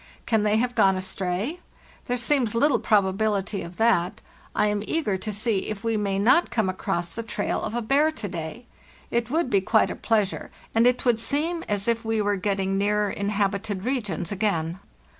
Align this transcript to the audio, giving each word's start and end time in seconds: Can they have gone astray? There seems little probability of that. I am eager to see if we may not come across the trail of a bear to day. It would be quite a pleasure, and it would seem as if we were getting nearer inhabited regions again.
Can 0.25 0.41
they 0.41 0.57
have 0.57 0.73
gone 0.73 0.95
astray? 0.95 1.59
There 2.07 2.17
seems 2.17 2.55
little 2.55 2.79
probability 2.79 3.61
of 3.61 3.77
that. 3.77 4.19
I 4.55 4.65
am 4.65 4.81
eager 4.87 5.15
to 5.19 5.31
see 5.31 5.67
if 5.69 5.83
we 5.83 5.95
may 5.95 6.17
not 6.17 6.49
come 6.49 6.69
across 6.69 7.11
the 7.13 7.21
trail 7.21 7.61
of 7.61 7.75
a 7.75 7.83
bear 7.83 8.09
to 8.11 8.27
day. 8.27 8.65
It 9.11 9.29
would 9.29 9.51
be 9.51 9.61
quite 9.61 9.91
a 9.91 9.95
pleasure, 9.95 10.49
and 10.73 10.87
it 10.87 11.05
would 11.05 11.19
seem 11.19 11.61
as 11.69 11.87
if 11.87 12.03
we 12.03 12.19
were 12.19 12.35
getting 12.35 12.79
nearer 12.79 13.11
inhabited 13.11 13.85
regions 13.85 14.31
again. 14.31 14.79